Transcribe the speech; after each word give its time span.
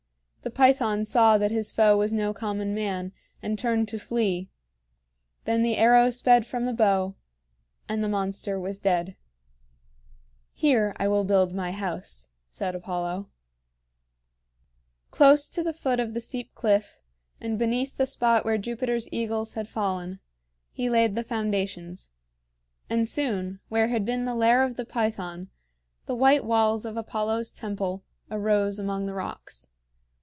The 0.43 0.49
Python 0.49 1.05
saw 1.05 1.37
that 1.37 1.51
his 1.51 1.71
foe 1.71 1.95
was 1.99 2.11
no 2.11 2.33
common 2.33 2.73
man, 2.73 3.13
and 3.43 3.59
turned 3.59 3.87
to 3.89 3.99
flee. 3.99 4.49
Then 5.45 5.61
the 5.61 5.77
arrow 5.77 6.09
sped 6.09 6.47
from 6.47 6.65
the 6.65 6.73
bow 6.73 7.13
and 7.87 8.03
the 8.03 8.09
monster 8.09 8.59
was 8.59 8.79
dead. 8.79 9.15
"Here 10.51 10.95
I 10.97 11.07
will 11.07 11.25
build 11.25 11.53
my 11.53 11.71
house," 11.71 12.29
said 12.49 12.73
Apollo. 12.73 13.29
Close 15.11 15.47
to 15.49 15.61
the 15.61 15.73
foot 15.73 15.99
of 15.99 16.15
the 16.15 16.19
steep 16.19 16.55
cliff, 16.55 17.03
and 17.39 17.59
beneath 17.59 17.97
the 17.97 18.07
spot 18.07 18.43
where 18.43 18.57
Jupiter's 18.57 19.07
eagles 19.11 19.53
had 19.53 19.67
fallen, 19.67 20.21
he 20.71 20.89
laid 20.89 21.13
the 21.13 21.23
foundations; 21.23 22.09
and 22.89 23.07
soon 23.07 23.59
where 23.69 23.89
had 23.89 24.05
been 24.05 24.25
the 24.25 24.33
lair 24.33 24.63
of 24.63 24.75
the 24.75 24.85
Python, 24.85 25.51
the 26.07 26.15
white 26.15 26.43
walls 26.43 26.83
of 26.83 26.97
Apollo's 26.97 27.51
temple 27.51 28.03
arose 28.31 28.79
among 28.79 29.05
the 29.05 29.13
rocks. 29.13 29.67